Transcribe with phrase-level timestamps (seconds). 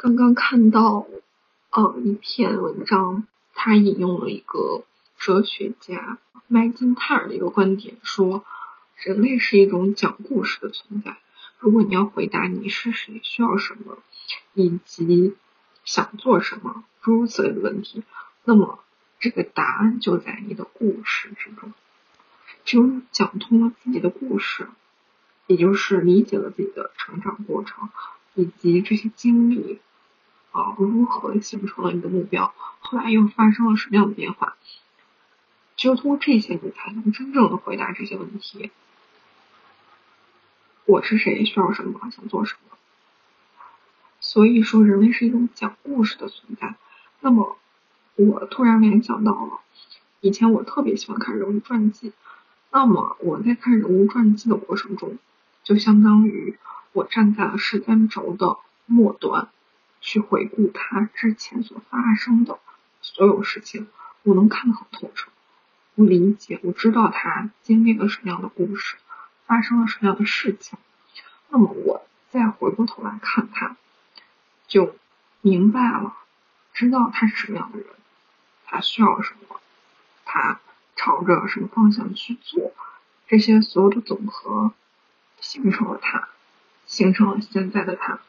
[0.00, 1.08] 刚刚看到
[1.70, 4.84] 呃一篇文章，他引用了一个
[5.18, 8.44] 哲学家麦金泰尔的一个观点，说
[8.94, 11.16] 人类是一种讲故事的存在。
[11.58, 13.98] 如果你要回答你是谁、需要什么
[14.54, 15.34] 以及
[15.84, 18.04] 想做什么诸如此类的问题，
[18.44, 18.78] 那么
[19.18, 21.72] 这个答案就在你的故事之中。
[22.64, 24.68] 只有讲通了自己的故事，
[25.48, 27.88] 也就是理解了自己的成长过程
[28.36, 29.80] 以及这些经历
[30.58, 34.56] 啊如何形成了你的目标，后来又发生了什么样的变化，
[35.76, 38.70] 只有通过这些，你才能真正的回答这些问题。
[40.84, 41.44] 我是谁？
[41.44, 42.10] 需要什么？
[42.10, 42.76] 想做什么？
[44.20, 46.74] 所以说，人类是一种讲故事的存在。
[47.20, 47.56] 那么，
[48.16, 49.60] 我突然联想到了，
[50.20, 52.12] 以前我特别喜欢看人物传记。
[52.70, 55.18] 那么，我在看人物传记的过程中，
[55.62, 56.58] 就相当于
[56.92, 59.48] 我站在了时间轴的末端，
[60.00, 62.58] 去回顾他之前所发生的
[63.00, 63.88] 所有事情。
[64.22, 65.30] 我能看得很透彻，
[65.94, 68.96] 我理解，我知道他经历了什么样的故事。
[69.46, 70.78] 发生了什么样的事情？
[71.48, 73.76] 那么我再回过头来看他，
[74.66, 74.94] 就
[75.40, 76.14] 明白了，
[76.74, 77.86] 知道他是什么样的人，
[78.66, 79.58] 他需要什么，
[80.26, 80.60] 他
[80.94, 82.74] 朝着什么方向去做，
[83.26, 84.74] 这些所有的总和，
[85.40, 86.28] 形成了他，
[86.84, 88.20] 形成了现在的他。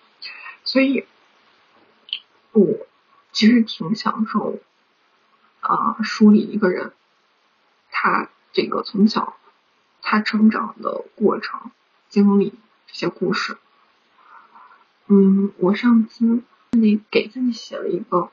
[0.64, 1.06] 所以，
[2.52, 2.88] 我
[3.32, 4.60] 其实挺享受
[5.60, 6.94] 啊，梳理一个人，
[7.92, 9.36] 他这个从小。
[10.02, 11.70] 他成长的过程、
[12.08, 13.58] 经历这些故事，
[15.06, 18.32] 嗯，我上次那给自己写了一个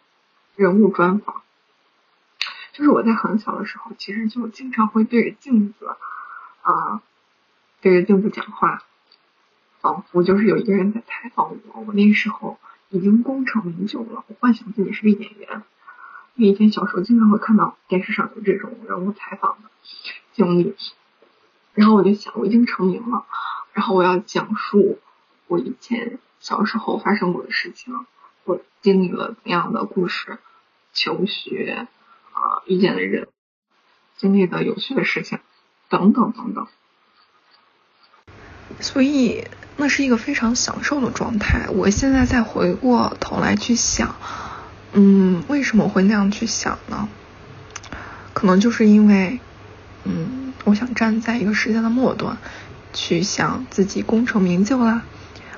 [0.54, 1.42] 人物专访，
[2.72, 5.96] 就是我在很小的时候，其实就经常会对着镜子
[6.62, 7.02] 啊，
[7.82, 8.82] 对着镜子讲话，
[9.80, 11.82] 仿佛就是有一个人在采访我。
[11.82, 12.58] 我那时候
[12.90, 15.62] 已经功成名就了，我幻想自己是个演员，
[16.34, 19.70] 因为以前小时候经常会看到电视上有这种人物采访的
[20.32, 20.74] 经历。
[21.74, 23.26] 然后我就想，我已经成名了，
[23.74, 24.98] 然后我要讲述
[25.46, 27.94] 我以前小时候发生过的事情，
[28.44, 30.38] 我经历了怎样的故事，
[30.94, 31.86] 求学
[32.32, 33.28] 啊，遇见的人，
[34.16, 35.38] 经历的有趣的事情，
[35.90, 36.66] 等等等等。
[38.80, 39.44] 所以
[39.76, 41.68] 那是一个非常享受的状态。
[41.68, 44.14] 我现在再回过头来去想，
[44.92, 47.08] 嗯，为什么会那样去想呢？
[48.32, 49.40] 可能就是因为，
[50.04, 50.44] 嗯。
[50.64, 52.38] 我想站在一个时间的末端，
[52.92, 55.02] 去想自己功成名就啦，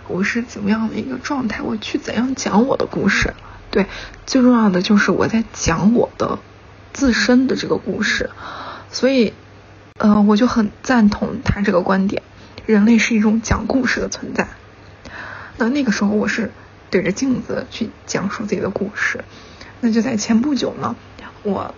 [0.07, 3.33] 我是怎么样的一个状态，我去怎样讲我的故事。
[3.71, 3.87] 对，
[4.27, 6.39] 最重要的就是我在讲我的
[6.93, 8.29] 自身的这个故事。
[8.91, 9.33] 所以，
[9.97, 12.23] 呃，我就很赞同他这个观点，
[12.75, 14.49] 人类是一种讲故事的存在。
[15.57, 16.53] 那那个时候我是
[16.91, 19.25] 对着镜子去讲述自己的故事。
[19.81, 20.95] 那就在前不久呢，
[21.43, 21.75] 我。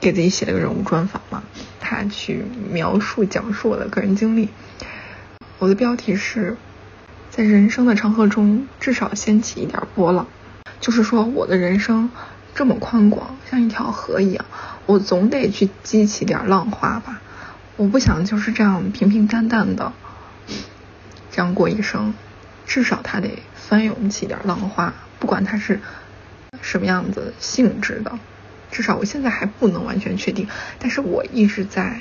[0.00, 1.42] 给自己写了个人物专访嘛，
[1.80, 4.50] 他去描述讲述我的个人经历。
[5.58, 6.58] 我的标题是，
[7.30, 10.26] 在人生的长河中至少掀起一点波浪，
[10.80, 12.10] 就是说我的人生
[12.54, 14.44] 这么宽广，像一条河一样，
[14.84, 17.22] 我总得去激起点浪花吧。
[17.76, 19.92] 我不想就是这样平平淡淡的
[21.30, 22.14] 这样过一生，
[22.66, 25.80] 至少他得翻涌起点浪花，不管他是
[26.60, 28.18] 什么样子性质的。
[28.70, 32.00] 至少我现在还不能完全确定，但是我一直在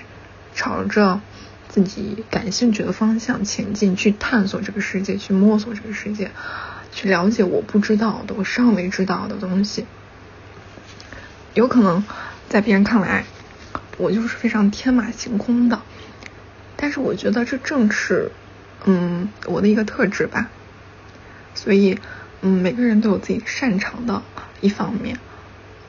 [0.56, 1.22] 朝着
[1.70, 6.32] 自己感兴趣的方向前进，去探索这个世界，去摸索这个世界，
[6.92, 9.86] 去了解我不知道的、我尚未知道的东西。
[11.54, 12.04] 有可能
[12.50, 13.26] 在别人看来，
[13.98, 15.80] 我就是非常天马行空的，
[16.84, 18.30] 但是我觉得这正是
[18.84, 20.50] 嗯我的一个特质吧。
[21.54, 21.98] 所以
[22.42, 24.22] 嗯每个人都有自己擅长的
[24.60, 25.18] 一方面。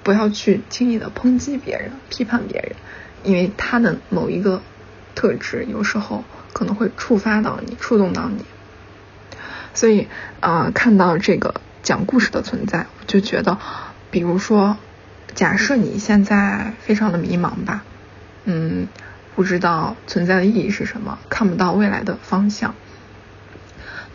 [0.05, 2.77] 不要去轻易的抨击别人、批判别人，
[3.25, 4.63] 因为他的某一个
[5.17, 6.23] 特质有时候
[6.53, 8.45] 可能会触发到你、触动到你。
[9.73, 10.07] 所以，
[10.39, 13.59] 呃，看到这个讲故事的存在，我就觉得，
[14.13, 14.77] 比如说，
[15.35, 17.83] 假设你现在非常的迷茫吧，
[18.45, 18.87] 嗯，
[19.35, 22.75] 不知道存在的意义是什么，看不到未来的方向，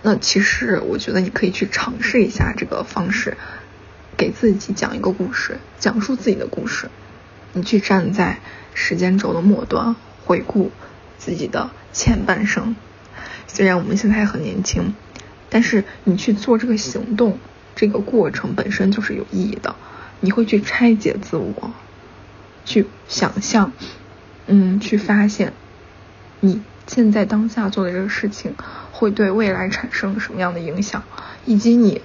[0.02, 3.38] 那其实我觉得你可以去尝试一下这个方式。
[4.18, 6.92] 给自己讲一个故事，讲述自己的故事。
[7.54, 8.40] 你去站在
[8.74, 9.96] 时间轴的末端，
[10.26, 10.72] 回顾
[11.18, 12.76] 自己的前半生。
[13.48, 14.94] 虽然我们现在很年轻，
[15.50, 17.40] 但是你去做这个行动，
[17.78, 19.74] 这个过程本身就是有意义的。
[20.20, 21.72] 你会去拆解自我，
[22.66, 23.72] 去想象，
[24.50, 25.54] 嗯，去发现
[26.42, 28.56] 你现在当下做的这个事情
[28.92, 31.04] 会对未来产生什么样的影响，
[31.46, 32.02] 以及你。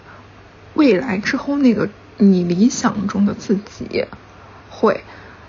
[0.75, 1.89] 未来之后那个
[2.19, 4.07] 你理想中的自己
[4.69, 5.05] 会，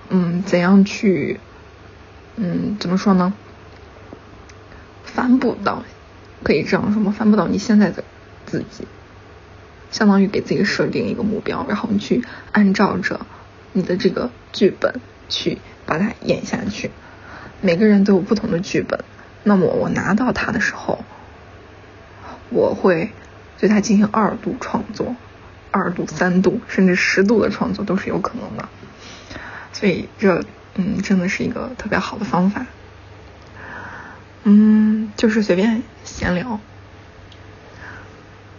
[0.10, 1.40] 嗯，怎样去，
[2.36, 3.34] 嗯，怎么说呢？
[5.04, 5.84] 反哺到，
[6.44, 7.12] 可以这样说吗？
[7.12, 8.04] 反哺到你现在的
[8.46, 8.88] 自己，
[9.90, 13.26] 相当于给自己设定一个目标，然后你去按照着
[13.74, 14.94] 你的这个剧本
[15.30, 16.92] 去把它演下去。
[17.62, 19.04] 每个人都有不同的剧本，
[19.44, 21.04] 那么我拿到它的时候，
[22.50, 23.12] 我会
[23.58, 25.16] 对它进行二度创作，
[25.72, 28.70] 二度、三度，甚至十度的创作都是有可能的。
[29.74, 30.44] 所以这，
[30.76, 32.66] 嗯，真的是一个特别好的方法。
[34.44, 36.60] 嗯，就是随便闲聊，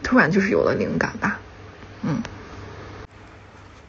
[0.03, 1.39] 突然就是有了灵感吧。
[2.03, 2.23] 嗯，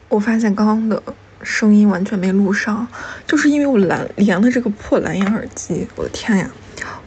[0.08, 1.02] 我发现刚刚的。
[1.42, 2.86] 声音完全没录上，
[3.26, 5.86] 就是因为我蓝连了这个破蓝牙耳机。
[5.96, 6.50] 我的天呀！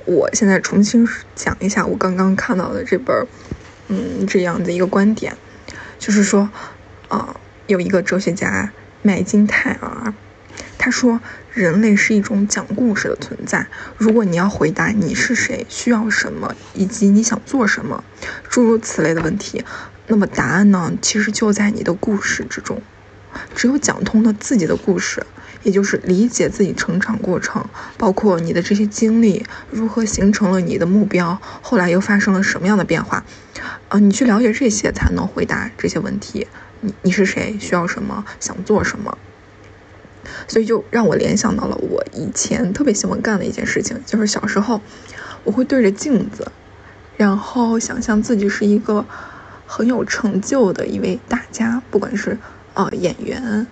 [0.06, 3.16] 我现在重新讲一下我刚刚看到的这本，
[3.88, 5.36] 嗯，这样的一个观点，
[6.00, 6.50] 就是说，
[7.08, 7.36] 啊，
[7.68, 8.72] 有一个哲学家
[9.04, 10.14] 麦金泰尔，
[10.78, 11.22] 他说，
[11.54, 13.68] 人类是一种讲故事的存在。
[13.98, 18.04] 如果你要回答你是谁、需要什么以及你想做什么，
[18.50, 19.64] 诸如此类的问题，
[20.08, 22.82] 那么答案呢，其实就在你的故事之中。
[23.56, 25.26] 只有讲通了自己的故事，
[25.64, 27.64] 也就是理解自己成长过程，
[27.98, 33.24] 包括你的这些经历如何形成了你的目标，后来又发生了什么样的变化，
[33.90, 36.48] 呃，你去了解这些，才能回答这些问题。
[36.82, 37.58] 你你是谁？
[37.60, 38.26] 需要什么？
[38.40, 39.18] 想做什么？
[40.48, 44.82] 所以就让我联想到了我以前特别喜欢干的一件事情，就是小时候
[45.44, 46.52] 我会对着镜子，
[47.18, 49.06] 然后想象自己是一个
[49.68, 52.38] 很有成就的一位大家，不管是。
[52.74, 53.68] 啊，演员，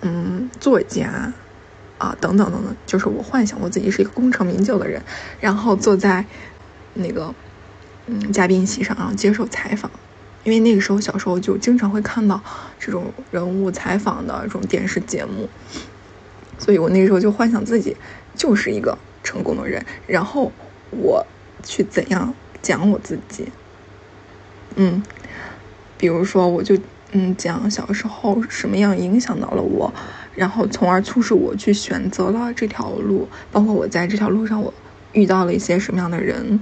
[0.00, 1.32] 嗯，作家，
[1.98, 5.00] 啊，等等等等，就是我幻想我自己是一个功成名就的人，
[5.38, 6.24] 然后坐在
[6.94, 7.32] 那个
[8.06, 9.90] 嗯嘉宾席上，然后接受采访。
[10.42, 12.42] 因为那个时候小时候就经常会看到
[12.80, 15.48] 这种人物采访的这种电视节目，
[16.58, 17.96] 所以我那个时候就幻想自己
[18.34, 20.50] 就是一个成功的人，然后
[20.90, 21.24] 我
[21.62, 23.52] 去怎样讲我自己，
[24.74, 25.00] 嗯，
[25.96, 26.76] 比如说我就。
[27.12, 29.92] 嗯，讲小时候什么样影响到了我，
[30.34, 34.72] 然后从而促使我去选择了这条路，包括我在这条路上我
[35.12, 36.58] 遇到了一些什么样的人，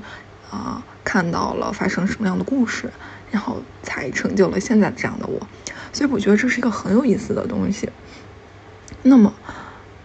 [0.50, 2.90] 啊，看到了发生什么样的故事，
[3.30, 5.40] 然后才成就了现在这样的我。
[5.92, 7.88] 所以我觉得这是一个很有意思的东西。
[9.02, 9.32] 那么，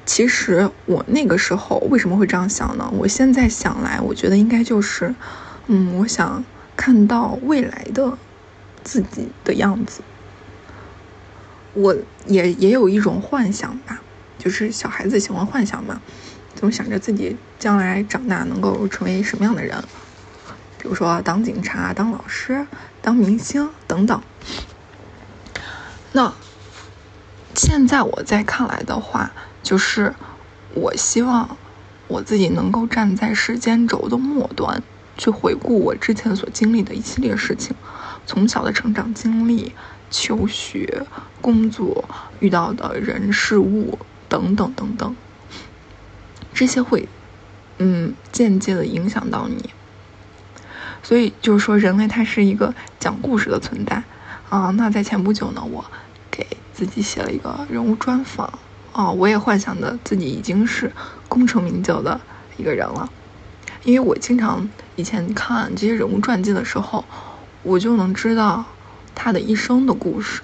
[0.06, 2.88] 其实我那个时候为什么会这样想呢？
[2.96, 5.16] 我现在想来，我觉得应该就是，
[5.66, 6.44] 嗯，我想
[6.78, 8.16] 看到未来的
[8.84, 10.02] 自己的样子。
[11.76, 11.94] 我
[12.26, 14.02] 也也有一种幻想吧，
[14.38, 16.02] 就是小孩子喜欢幻想嘛，
[16.56, 19.78] 总想着自己将来长大能够成为什么样的人，
[20.78, 22.66] 比如说当警察、当老师、
[23.02, 24.22] 当明星等等。
[26.14, 26.34] 那
[27.54, 30.16] 现在我在看来的话，就是
[30.74, 31.58] 我希望
[32.08, 34.82] 我自己能够站在时间轴的末端，
[35.18, 37.76] 去回顾我之前所经历的一系列事情，
[38.26, 39.74] 从小的成长经历。
[40.18, 41.06] 求学、
[41.42, 42.06] 工作
[42.40, 45.14] 遇到的人事物等等等等，
[46.54, 47.10] 这些会，
[47.80, 49.70] 嗯，间接的影响到你。
[51.04, 54.02] 所以就是说，人类它是一个讲故事的存在
[54.50, 54.72] 啊。
[54.78, 55.84] 那在前不久呢，我
[56.32, 58.58] 给自己写了一个人物专访
[58.94, 60.90] 啊，我也幻想着自己已经是
[61.28, 62.22] 功成名就的
[62.56, 63.10] 一个人了，
[63.84, 67.04] 因为我经常以前看这些人物传记的时候，
[67.64, 68.64] 我就能知道。
[69.16, 70.42] 他的一生的故事，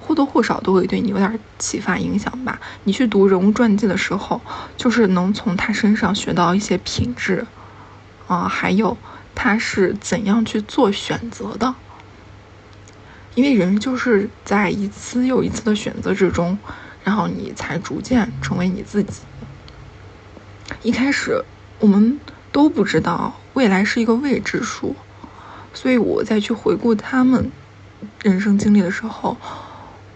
[0.00, 2.60] 或多或少都会对你有点启发影响吧。
[2.84, 4.40] 你去读人物传记的时候，
[4.76, 7.46] 就是能从他身上学到一些品质，
[8.28, 8.96] 啊，还有
[9.34, 11.74] 他是怎样去做选择的。
[13.34, 16.58] 因为人就是在一次又一次的选择之中，
[17.04, 19.20] 然后你才逐渐成为你自己。
[20.82, 21.44] 一开始
[21.78, 22.18] 我们
[22.50, 24.96] 都不知道未来是一个未知数。
[25.76, 27.52] 所以我再去回顾他们
[28.22, 29.36] 人生经历的时候，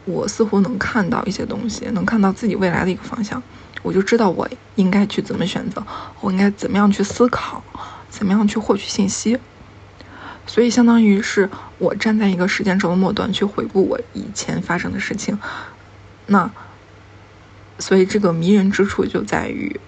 [0.07, 3.43] 我似乎能看到一些东西，能看到自己未来的一个方向。
[3.83, 5.85] 我就知道我应该去怎么选择，
[6.23, 7.63] 我应该怎么样去思考，
[8.09, 9.39] 怎么样去获取信息。
[10.47, 15.39] 所以相当于是我站在一个时间轴的末端去回顾我以前发生的事情。
[16.27, 16.51] 那，
[17.79, 19.79] 所以这个迷人之处就在于，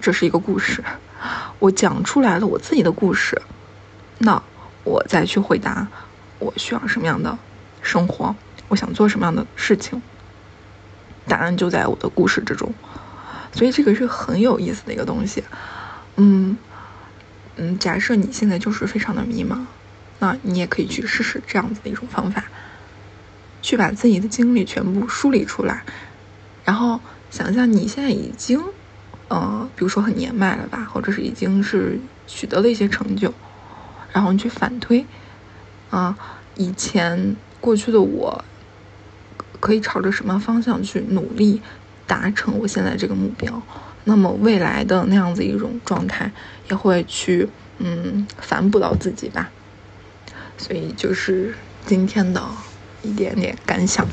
[0.00, 0.82] 这是一个故事，
[1.60, 3.40] 我讲出来了我自己的故事。
[4.18, 4.42] 那。
[4.84, 5.88] 我再去回答，
[6.38, 7.38] 我需要什么样的
[7.82, 8.34] 生活，
[8.68, 10.00] 我想做什么样的事情，
[11.26, 12.72] 答案就在我的故事之中，
[13.52, 15.44] 所以这个是很有意思的一个东西。
[16.16, 16.56] 嗯
[17.56, 19.66] 嗯，假设你现在就是非常的迷茫，
[20.18, 22.44] 那你也可以去试试这样子的一种方法，
[23.60, 25.84] 去把自己的经历全部梳理出来，
[26.64, 28.60] 然后想象你现在已经，
[29.28, 33.32] 呃，比如说很年迈了吧，或者是已经是取得了一些成就，
[34.12, 35.06] 然后你去反推，
[35.90, 36.16] 啊，
[36.56, 38.44] 以前过去的我
[39.60, 41.60] 可以朝着什么方向去努力
[42.06, 43.62] 达成我现在这个目标，
[44.04, 46.30] 那么未来的那样子一种状态
[46.68, 47.48] 也会去，
[47.78, 49.50] 嗯，反哺到自己吧。
[50.58, 51.54] 所以就是
[51.86, 52.42] 今天的
[53.02, 54.06] 一点点感想。